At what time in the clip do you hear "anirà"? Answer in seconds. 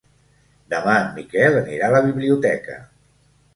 1.61-1.91